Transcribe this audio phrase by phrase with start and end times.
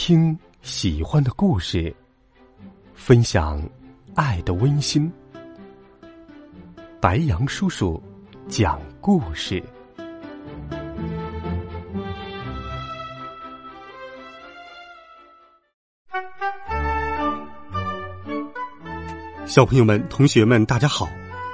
[0.00, 1.92] 听喜欢的故事，
[2.94, 3.60] 分享
[4.14, 5.12] 爱的温馨。
[7.00, 8.00] 白杨叔叔
[8.46, 9.60] 讲故事。
[19.44, 21.08] 小朋友们、同学们，大家好，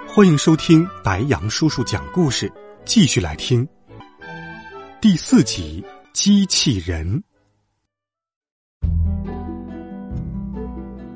[0.06, 2.52] 欢迎收听白杨叔叔讲故事。
[2.84, 3.66] 继续来听
[5.00, 5.82] 第四集
[6.12, 7.10] 《机器人》。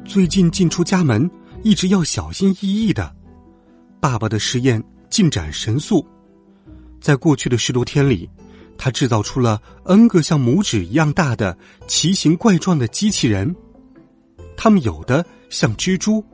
[0.09, 1.31] 最近进出家门，
[1.63, 3.15] 一直要小心翼翼的。
[4.01, 6.05] 爸爸的实验进展神速，
[6.99, 8.27] 在过去的十多天里，
[8.79, 13.55] 他制造出了 N 个像拇指一样大的奇形怪状的机器人。
[14.57, 16.25] 它们有的像蜘蛛，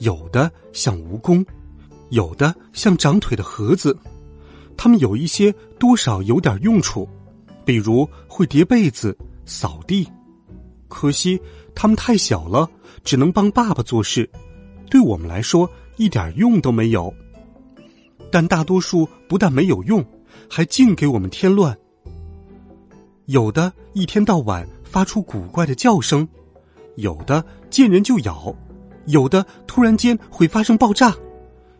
[0.00, 1.42] 有的像蜈蚣，
[2.10, 3.96] 有的像长腿的盒子。
[4.76, 7.08] 它们有一些多少有点用处，
[7.64, 10.06] 比如会叠被子、扫地。
[10.92, 11.40] 可惜
[11.74, 12.68] 它们太小了。
[13.04, 14.30] 只能帮爸爸做事，
[14.88, 17.12] 对我们来说一点用都没有。
[18.30, 20.04] 但大多数不但没有用，
[20.48, 21.76] 还净给我们添乱。
[23.26, 26.28] 有的一天到晚发出古怪的叫声，
[26.94, 28.54] 有的见人就咬，
[29.06, 31.12] 有的突然间会发生爆炸，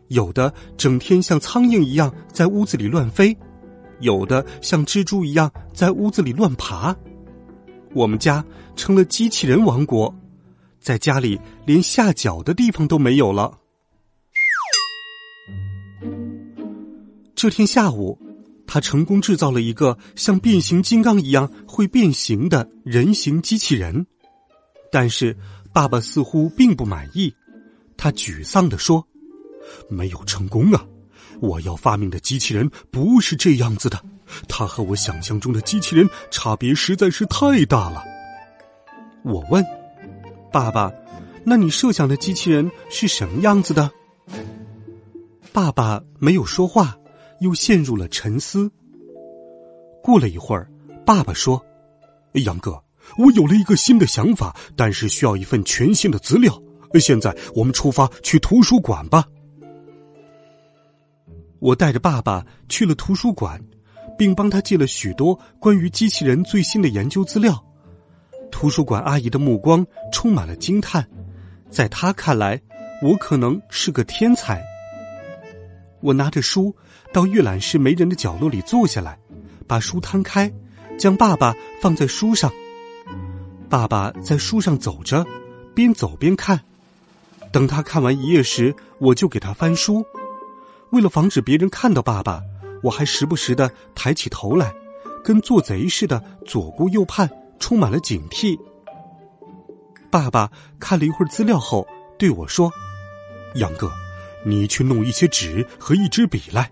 [0.08, 3.36] 有的整天像苍蝇一样在屋子里乱飞，
[4.00, 6.97] 有的像蜘蛛一样在屋子里乱爬。
[7.94, 8.44] 我们家
[8.76, 10.14] 成了机器人王国。
[10.80, 13.58] 在家里连下脚的地方都没有了。
[17.36, 18.18] 这天下午，
[18.66, 24.06] 他成功制造了一个像变形金刚一样会变形的人形机器人，
[24.90, 25.36] 但是
[25.72, 27.32] 爸爸似乎并不满意，
[27.96, 29.06] 他沮丧的说
[29.88, 30.84] ：“没有成功啊！
[31.40, 34.04] 我要发明的机器人不是这样子的，
[34.48, 38.02] 它和我想象中的机器人差别实在是太大了。”
[39.25, 39.64] 我问。
[40.52, 40.92] 爸爸，
[41.44, 43.91] 那你设想的机器人是什么样子的？
[45.50, 46.94] 爸爸没有说话，
[47.41, 48.70] 又陷入了沉思。
[50.03, 50.70] 过了一会儿，
[51.06, 51.64] 爸爸说
[52.44, 52.78] ：“杨哥，
[53.16, 56.60] 我有了一个新的想法，但是需要一份全新的资料。
[57.00, 59.25] 现在我们出发去图书馆吧。”
[61.60, 63.59] 我带着爸爸去了图书馆，
[64.19, 67.62] 并帮他借了许多关于机器人最新的研究资料。
[68.50, 71.06] 图书馆阿姨的目光充满了惊叹，
[71.71, 72.61] 在她看来，
[73.03, 74.62] 我可能是个天才。
[76.00, 76.75] 我拿着书
[77.12, 79.19] 到阅览室没人的角落里坐下来，
[79.67, 80.53] 把书摊开，
[80.99, 82.53] 将爸爸放在书上。
[83.71, 85.25] 爸爸在书上走着，
[85.75, 86.61] 边走边看。
[87.50, 90.05] 等他看完一页时，我就给他翻书。
[90.91, 92.43] 为了防止别人看到爸爸，
[92.82, 94.75] 我还时不时的抬起头来，
[95.25, 97.28] 跟做贼似的左顾右盼。
[97.62, 98.59] 充满了警惕。
[100.10, 100.50] 爸爸
[100.81, 101.87] 看了一会儿资料后
[102.19, 102.69] 对我说
[103.54, 103.88] ：“杨哥，
[104.44, 106.69] 你去弄一些纸和一支笔来，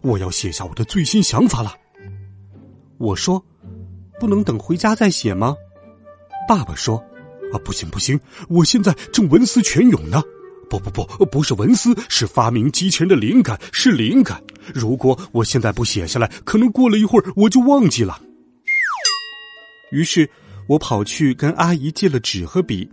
[0.00, 1.74] 我要写下我的最新想法了。”
[2.96, 3.44] 我说
[4.18, 5.54] ：“不能等回家再写吗？”
[6.48, 6.96] 爸爸说
[7.52, 10.22] ：“啊，不行不行，我现在正文思泉涌呢。
[10.70, 14.42] 不不不，不是文思，是发明机器人的灵感，是灵感。
[14.74, 18.20] 如果我现在不写下来，可能过了一会儿我就忘记了。”
[19.90, 20.28] 于是，
[20.66, 22.90] 我跑去跟阿姨借了纸和笔。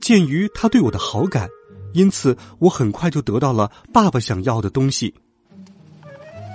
[0.00, 1.48] 鉴于她对我的好感，
[1.92, 5.12] 因此我很快就得到了爸爸想要的东西。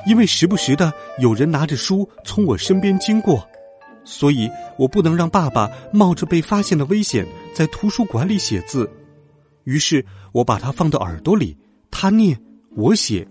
[0.06, 3.48] 因为时不时的有人拿着书从我身边经过，
[4.04, 8.90] 所以我不能让爸爸冒着被发现的危险在图书馆里写字。
[9.66, 11.56] 于是我把它放到耳朵里，
[11.92, 12.40] 他念
[12.72, 13.28] 我写。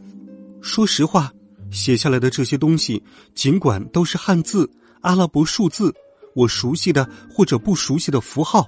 [0.61, 1.33] 说实话，
[1.71, 3.03] 写下来的这些东西，
[3.35, 5.95] 尽管都是汉字、阿拉伯数字。
[6.35, 8.67] 我熟悉的或者不熟悉的符号，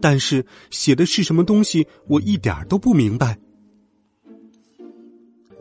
[0.00, 3.36] 但是写的是什么东西，我一点都不明白。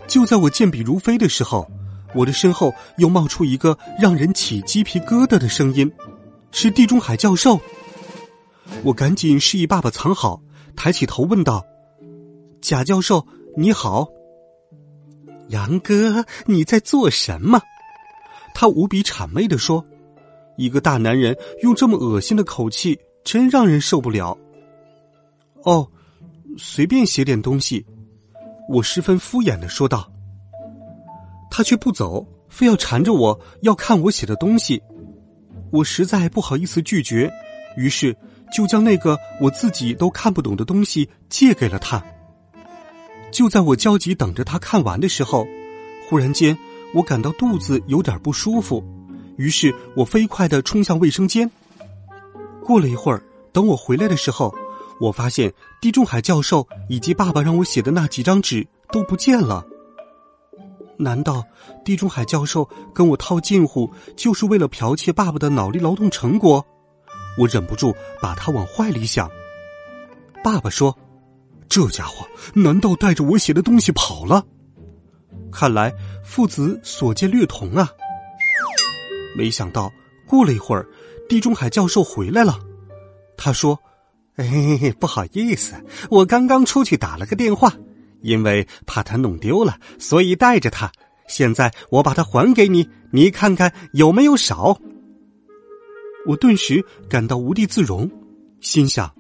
[0.08, 1.68] 就在我健笔如飞的时候，
[2.14, 5.92] 我的身后又冒出一个让人起鸡皮疙瘩的声音，
[6.52, 7.60] 是地中海教授。
[8.84, 10.44] 我赶紧示意爸爸藏好，
[10.76, 11.66] 抬起头问道
[12.62, 13.26] ：“贾教授，
[13.58, 14.08] 你好。”
[15.52, 17.62] 杨哥，你在做什么？
[18.54, 19.86] 他无比谄媚的说。
[20.58, 24.38] 一个大男人用这么恶心的口气，真让人受不了。
[25.64, 25.88] 哦，
[26.58, 27.86] 随便写点东西，
[28.70, 30.10] 我十分敷衍的说道。
[31.50, 34.82] 他却不走，非要缠着我要看我写的东西。
[35.72, 37.32] 我实在不好意思拒绝，
[37.76, 38.16] 于是
[38.54, 42.02] 就将那个我自己都看不懂的东西借给了他。
[43.32, 45.48] 就在我焦急等着他看完的时候，
[46.08, 46.58] 忽然间
[46.94, 48.84] 我感到肚子有点不舒服。
[49.38, 51.50] 于是我飞快的冲向卫生间。
[52.64, 54.54] 过了一会儿，等我回来的时候，
[55.00, 55.52] 我发现
[55.82, 59.66] 地中海教授以及爸爸让我写的那几张纸都不见了。
[60.98, 61.44] 难道
[61.84, 66.64] 地中海教授跟我套近乎，就是为了剽窃爸爸的脑力劳动成果？
[67.40, 69.32] 我忍不住把他往坏里想。
[70.44, 70.96] 爸爸说
[71.72, 74.46] ：“这家伙难道带着我写的东西跑了？”
[75.50, 77.90] 看来父子所见略同啊。
[79.38, 79.90] 没想到
[80.28, 80.86] 过了一会儿，
[81.30, 82.60] 地中海教授回来了。
[83.38, 83.80] 他说
[84.36, 85.74] ：“哎，不好意思，
[86.10, 87.74] 我刚刚出去打了个电话。”
[88.22, 90.92] 因为怕他弄丢了，所以带着他。
[91.28, 94.78] 现在我把它还给你，你看看有没有少。
[96.28, 98.12] 我顿时感到无地自容，
[98.60, 99.12] 心想：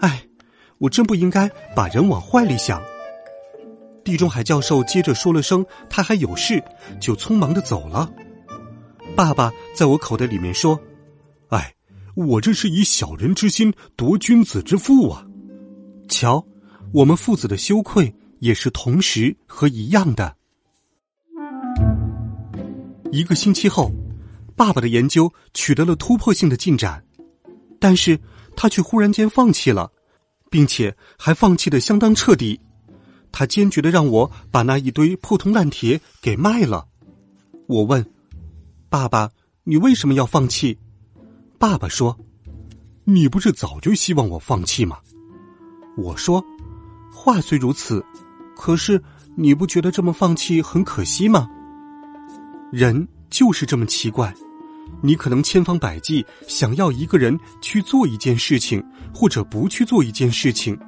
[0.00, 0.27] 哎，
[0.78, 2.82] 我真不应该把人往坏里想。
[4.04, 6.62] 地中海教授接着说了声“他还有事”，
[7.00, 8.10] 就匆忙的走了。
[9.14, 10.80] 爸爸在我口袋里面说
[11.50, 11.74] ：“哎，
[12.14, 15.26] 我这是以小人之心夺君子之腹啊！
[16.08, 16.44] 瞧。”
[16.90, 20.34] 我们父子的羞愧也是同时和一样的。
[23.12, 23.92] 一个星期后，
[24.56, 27.04] 爸爸的研究取得了突破性的进展，
[27.78, 28.18] 但是
[28.56, 29.92] 他却忽然间放弃了，
[30.50, 32.60] 并且还放弃的相当彻底。
[33.30, 36.86] 他坚决的让我把那一堆破铜烂铁给卖了。
[37.66, 38.04] 我问
[38.88, 39.30] ：“爸爸，
[39.64, 40.78] 你为什么要放弃？”
[41.58, 42.18] 爸爸说
[43.04, 44.98] ：“你不是早就希望我放弃吗？”
[45.98, 46.44] 我说。
[47.10, 48.04] 话虽如此，
[48.56, 49.02] 可是
[49.36, 51.48] 你不觉得这么放弃很可惜吗？
[52.70, 54.32] 人就是这么奇怪，
[55.00, 60.78] 你可能千方百计想要一个人去做一件事情，或者不去做一件事情，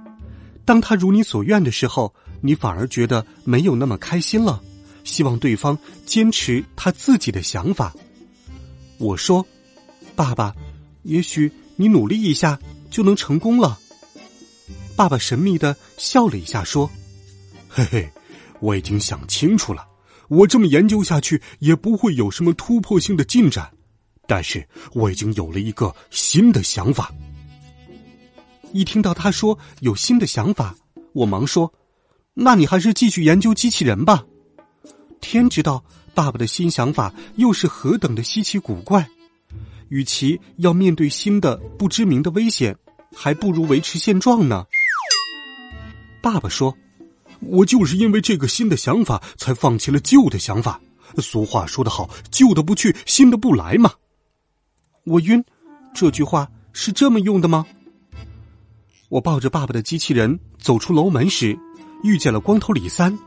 [0.65, 4.61] 当他如你所愿的时候，你反而觉得没有那么开心了，
[5.05, 7.95] 希望对方坚持他自己的想法。
[8.99, 9.47] 我说
[10.17, 10.55] ：“爸爸，
[11.05, 12.59] 也许你努力一下
[12.91, 13.79] 就能成功了。”
[14.97, 16.91] 爸爸神秘的笑了一下，说
[17.69, 18.11] ：“嘿嘿，
[18.61, 19.87] 我已经想清楚了，
[20.29, 23.71] 我这么研究下去也不会有什么突破性的进展。
[24.31, 27.13] 但是我已经有了一个新的想法。”
[28.73, 30.73] 一听到他说有新的想法，
[31.13, 31.73] 我忙说
[32.33, 34.25] ：“那你还是继续研究机器人吧。”
[35.21, 35.85] 天知道
[36.15, 39.05] 爸爸的新想法又是何等的稀奇古怪。
[39.89, 42.77] 与其要面对新的不知名的危险，
[43.13, 44.65] 还不如维持现状呢。
[46.23, 46.73] 爸爸说
[47.43, 50.81] ：“我就是因为这个新的想法，才放弃了旧的想法。
[51.17, 53.93] 俗话说得好，旧的不去，新的不来嘛。”
[55.11, 55.45] 我晕，
[55.93, 57.67] 这句话是这么用的吗？
[59.09, 61.59] 我抱着爸爸的机器人走出楼门时，
[62.05, 63.19] 遇见了光头李三，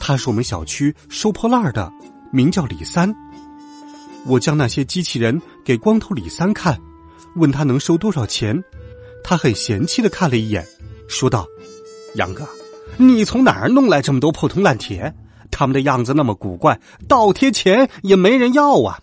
[0.00, 1.92] 他是我们小区收破烂的，
[2.32, 3.14] 名叫李三。
[4.26, 6.76] 我将那些机器人给光头李三看，
[7.36, 8.60] 问他能收多少钱，
[9.22, 10.66] 他很嫌弃的看了一眼，
[11.06, 11.46] 说道。
[12.16, 12.44] 杨哥，
[12.96, 15.14] 你从哪儿弄来这么多破铜烂铁？
[15.52, 18.98] 他们的样子那么古怪，倒贴钱也没人要啊！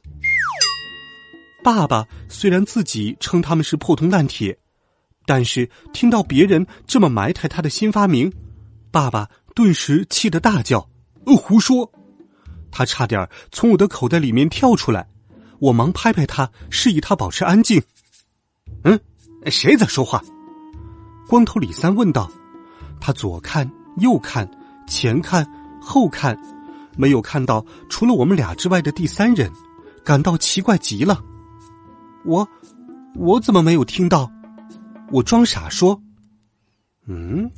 [1.64, 4.58] 爸爸虽然自己称他们是破铜烂铁，
[5.26, 8.32] 但是听到别人这么埋汰他的新发明，
[8.92, 10.90] 爸爸顿时气得大叫
[11.26, 11.92] ：“胡说！”
[12.72, 15.08] 他差点从我的口袋里面跳出来，
[15.60, 17.82] 我忙拍拍他，示意他保持安静。
[18.84, 19.00] 嗯，
[19.48, 20.24] 谁在说话？
[21.28, 22.32] 光头李三问道。
[23.02, 24.50] 他左看右看，
[24.88, 25.46] 前看
[25.82, 26.38] 后看，
[26.96, 29.52] 没有看到除了我们俩之外的第三人，
[30.04, 31.22] 感到奇怪极了。
[32.30, 32.48] 我，
[33.16, 34.32] 我怎么没有听到？
[35.12, 36.00] 我装傻说
[37.08, 37.50] ：“嗯，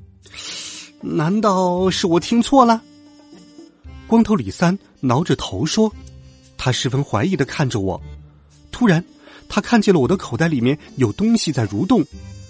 [1.02, 2.82] 难道是我听错了？”
[4.08, 5.92] 光头李三挠着头说
[6.58, 8.02] ：“他十分怀疑的看着我。
[8.72, 9.04] 突然，
[9.50, 12.06] 他看见了我的口袋里面有东西在蠕动，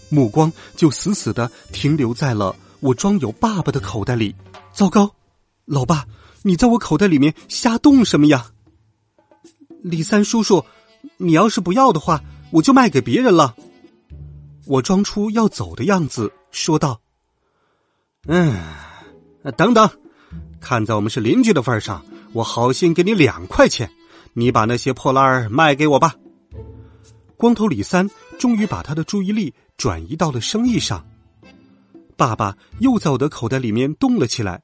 [0.09, 4.35] 目光就死死的停留在了。”我装有爸爸的口袋里，
[4.73, 5.15] 糟糕！
[5.65, 6.05] 老爸，
[6.41, 8.47] 你在我口袋里面瞎动什么呀？
[9.83, 10.65] 李三叔叔，
[11.21, 12.19] 你要是不要的话，
[12.51, 13.55] 我就卖给别人了。
[14.65, 16.99] 我装出要走的样子，说道
[18.27, 18.59] ：“嗯，
[19.55, 19.87] 等等，
[20.59, 23.91] 看在我们是邻居的份上，我好心给你两块钱，
[24.33, 26.15] 你把那些破烂儿卖给我吧。”
[27.37, 28.09] 光头李三
[28.39, 31.05] 终于把他的注意力转移到了生意上。
[32.17, 34.61] 爸爸又在我的口袋里面动了起来，“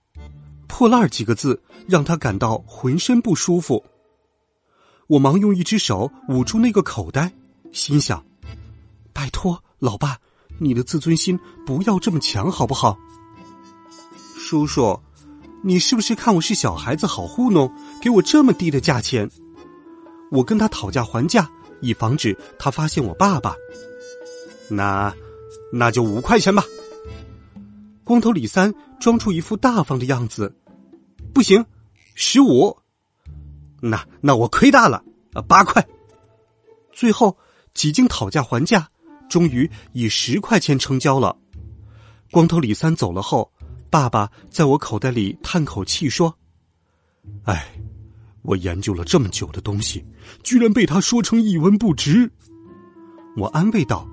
[0.68, 3.84] 破烂”几个字让他感到浑身不舒服。
[5.08, 7.32] 我忙用一只手捂住那个口袋，
[7.72, 8.24] 心想
[9.14, 10.18] ：“拜托，老爸，
[10.60, 12.98] 你的自尊心不要这么强，好不好？”
[14.38, 15.00] 叔叔，
[15.64, 17.72] 你是不是看我是小孩子好糊弄，
[18.02, 19.30] 给我这么低的价钱？
[20.30, 21.50] 我跟他讨价还价，
[21.82, 23.56] 以防止他发现我爸爸。
[24.70, 25.14] 那
[25.72, 26.64] 那就五块钱吧。
[28.04, 30.54] 光头李三装出一副大方的样子，
[31.34, 31.66] 不行，
[32.14, 32.78] 十五。
[33.90, 35.04] 那那我亏大了
[35.34, 35.86] 啊，八块。
[36.92, 37.38] 最后
[37.74, 38.88] 几经讨价还价，
[39.30, 41.38] 终于以十块钱成交了。
[42.32, 43.52] 光头李三走了后，
[43.90, 46.36] 爸爸在我口袋里叹口气说
[47.46, 47.72] ：“哎，
[48.42, 50.04] 我研究了这么久的东西，
[50.44, 52.30] 居然被他说成一文不值。”
[53.38, 54.08] 我安慰道：“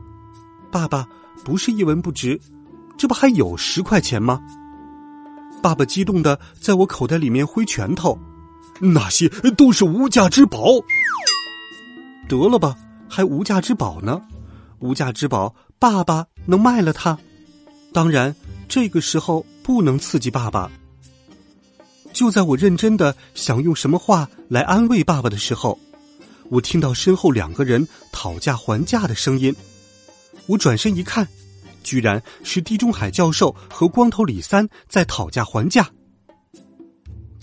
[0.71, 1.09] 爸爸，
[1.45, 2.39] 不是一文不值，
[2.99, 4.41] 这不还有十块钱吗？”
[5.63, 8.19] 爸爸激动的在我口袋里面挥拳头。
[8.81, 10.67] 那些都是无价之宝。
[12.29, 12.75] 得了吧，
[13.09, 14.21] 还无价之宝呢？
[14.81, 17.19] 无价之宝，爸爸能卖了它？
[17.93, 18.35] 当然，
[18.69, 20.71] 这个时候不能刺激爸爸。
[22.13, 25.79] 就在我认真的想用什么话来安慰爸爸的时候，
[26.49, 29.55] 我听到身后两个人讨价还价的声音。
[30.47, 31.27] 我转身一看，
[31.83, 35.89] 居然是地中海教授和光头李三在讨价还价。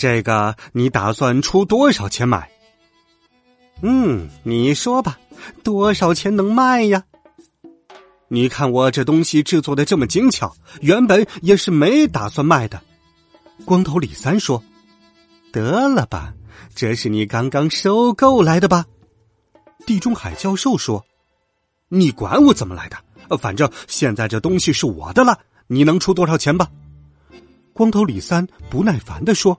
[0.02, 2.50] 这个你打算出多少钱买？
[3.84, 5.20] 嗯，你说吧，
[5.64, 7.04] 多少钱能卖呀？
[8.28, 12.82] 你看我这东西制作的这么精巧，原本也是没打算卖的。
[13.64, 14.64] 光头李三说
[15.54, 16.34] ：“得了吧，
[16.74, 18.84] 这是你刚刚收购来的吧？”
[19.86, 21.06] 地中海教授说
[21.90, 23.38] ：“你管我怎么来的？
[23.38, 26.68] 反正现在这东西是我的了，你能出多少钱吧？”
[27.72, 29.56] 光头李三不耐烦的说。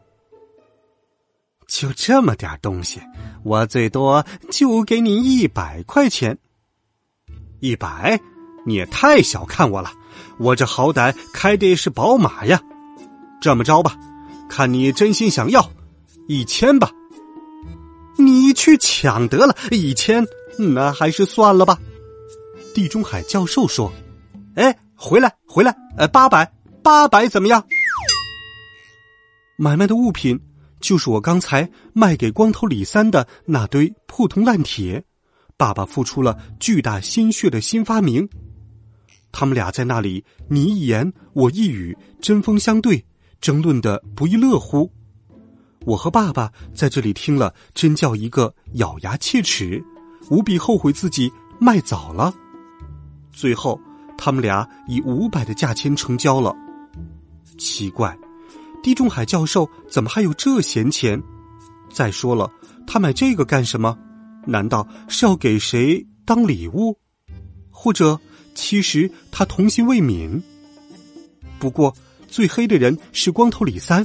[1.67, 3.01] 就这么点东西，
[3.45, 6.37] 我最多就给你一百块钱。
[7.61, 8.21] 一百，
[8.67, 9.91] 你也太小看我了。
[10.39, 12.61] 我这好歹开的是宝马呀。
[13.41, 13.97] 这么着吧，
[14.49, 15.71] 看你真心想要，
[16.29, 16.91] 一千吧。
[18.19, 20.25] 你去抢得了一千，
[20.59, 21.79] 那还是算了吧。
[22.75, 23.91] 地中海教授说
[24.55, 26.53] ：“哎，回来，回来，呃，八百，
[26.83, 27.65] 八百怎么样？
[29.57, 30.39] 买卖的物品。”
[30.83, 35.03] 就是我刚才卖给光头李三的那堆破铜烂铁，
[35.57, 38.29] 爸爸付出了巨大心血的新发明。
[39.31, 43.03] 他们俩在那里你一言我一语，针锋相对，
[43.41, 44.91] 争论的不亦乐乎。
[45.87, 49.83] 我和爸爸在这里听了，真叫一个咬牙切齿，
[50.31, 52.35] 无比后悔自己卖早了。
[53.33, 53.81] 最后，
[54.19, 56.55] 他们俩以五百的价钱成交了。
[57.57, 58.17] 奇怪。
[58.83, 61.23] 地中海教授怎么还有这闲钱？
[61.93, 62.51] 再说了，
[62.87, 63.97] 他买这个干什么？
[64.47, 66.99] 难道是要给谁当礼物？
[67.71, 68.19] 或者，
[68.55, 70.43] 其实他童心未泯？
[71.59, 71.95] 不过，
[72.27, 74.05] 最黑的人是光头李三，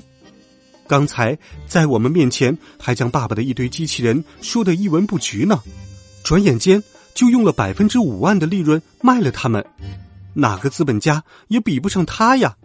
[0.87, 5.59] 刚才在我们面前还将爸爸的一堆机器人说的一文不值呢，
[6.23, 6.81] 转眼间
[7.15, 9.65] 就用了百分之五万的利润卖了他们，
[10.35, 12.55] 哪个资本家也比不上他呀！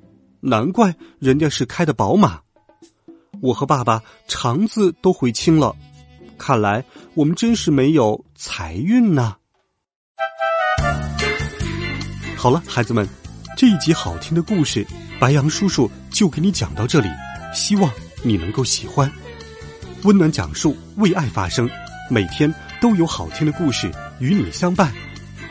[0.44, 2.40] 难怪人家是开的宝马，
[3.40, 5.72] 我和爸爸肠子都悔青了。
[6.36, 6.84] 看来
[7.14, 9.36] 我们真是没有财运呐。
[12.36, 13.08] 好了，孩子们，
[13.56, 14.84] 这一集好听的故事，
[15.20, 17.08] 白杨叔叔就给你讲到这里。
[17.54, 17.88] 希望
[18.24, 19.08] 你能够喜欢，
[20.02, 21.70] 温暖讲述，为爱发声，
[22.10, 24.92] 每天都有好听的故事与你相伴。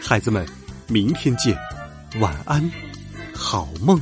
[0.01, 0.45] 孩子们，
[0.89, 1.57] 明天见，
[2.19, 2.69] 晚安，
[3.33, 3.97] 好梦。